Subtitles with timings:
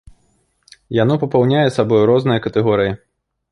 [1.03, 2.99] Яно папаўняе сабою розныя катэгорыі.